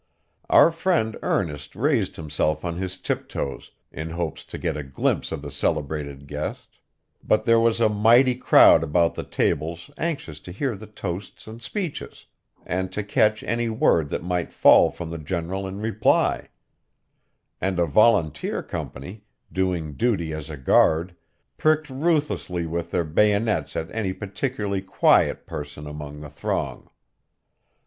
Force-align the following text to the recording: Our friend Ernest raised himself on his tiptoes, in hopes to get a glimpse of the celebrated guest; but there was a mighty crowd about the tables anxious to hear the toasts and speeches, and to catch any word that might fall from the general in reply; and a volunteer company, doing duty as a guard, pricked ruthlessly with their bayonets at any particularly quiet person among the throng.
Our 0.49 0.71
friend 0.71 1.15
Ernest 1.21 1.75
raised 1.75 2.15
himself 2.15 2.65
on 2.65 2.77
his 2.77 2.97
tiptoes, 2.97 3.69
in 3.91 4.09
hopes 4.09 4.43
to 4.45 4.57
get 4.57 4.75
a 4.75 4.81
glimpse 4.81 5.31
of 5.31 5.43
the 5.43 5.51
celebrated 5.51 6.25
guest; 6.25 6.79
but 7.23 7.43
there 7.45 7.59
was 7.59 7.79
a 7.79 7.87
mighty 7.87 8.33
crowd 8.33 8.81
about 8.83 9.13
the 9.13 9.21
tables 9.23 9.91
anxious 9.99 10.39
to 10.39 10.51
hear 10.51 10.75
the 10.75 10.87
toasts 10.87 11.45
and 11.45 11.61
speeches, 11.61 12.25
and 12.65 12.91
to 12.93 13.03
catch 13.03 13.43
any 13.43 13.69
word 13.69 14.09
that 14.09 14.23
might 14.23 14.51
fall 14.51 14.89
from 14.89 15.11
the 15.11 15.19
general 15.19 15.67
in 15.67 15.79
reply; 15.79 16.47
and 17.61 17.77
a 17.77 17.85
volunteer 17.85 18.63
company, 18.63 19.21
doing 19.53 19.93
duty 19.93 20.33
as 20.33 20.49
a 20.49 20.57
guard, 20.57 21.15
pricked 21.59 21.91
ruthlessly 21.91 22.65
with 22.65 22.89
their 22.89 23.03
bayonets 23.05 23.75
at 23.75 23.93
any 23.93 24.13
particularly 24.13 24.81
quiet 24.81 25.45
person 25.45 25.85
among 25.85 26.21
the 26.21 26.29
throng. 26.31 26.89